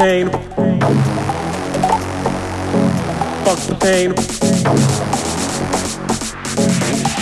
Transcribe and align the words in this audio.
pain. 0.00 0.30
Fuck 3.44 3.60
the 3.68 3.76
pain. 3.78 4.14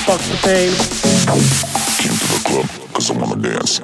Fuck 0.06 0.23
the 0.30 0.38
pain. 0.45 0.70
Came 1.98 2.16
to 2.16 2.27
the 2.34 2.41
club 2.46 2.68
cause 2.92 3.10
I 3.10 3.12
wanna 3.14 3.38
dance. 3.42 3.74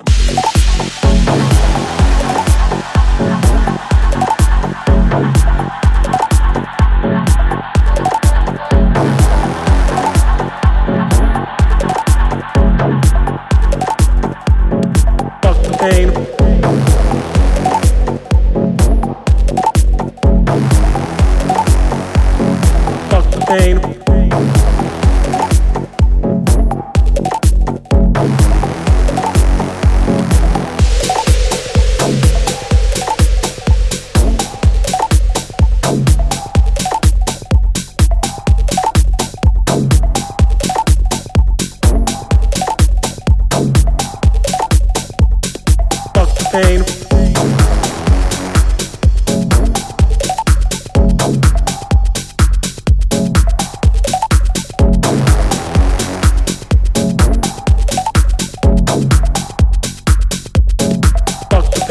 Pain. 23.58 24.13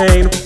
Pain. 0.07 0.42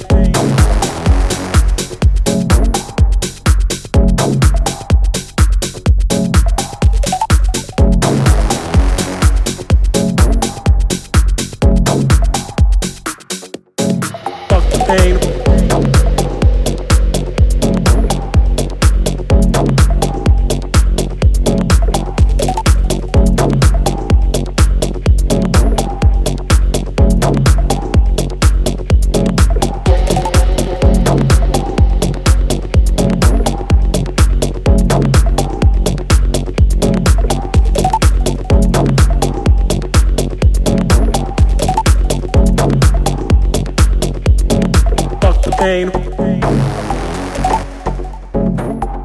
Pain. 45.57 45.89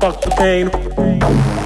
Fuck 0.00 0.20
the 0.20 0.30
pain. 0.36 1.61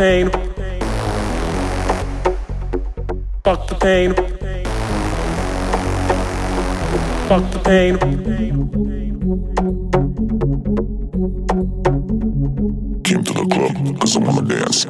Pain. 0.00 0.30
Fuck 3.44 3.68
the 3.68 3.74
pain. 3.78 4.14
Fuck 7.28 7.44
the 7.52 7.58
pain. 7.68 7.98
Came 13.04 13.24
to 13.24 13.32
the 13.34 13.46
club 13.52 14.00
cause 14.00 14.16
I 14.16 14.20
wanna 14.20 14.40
dance. 14.40 14.84
Dance. 14.86 14.89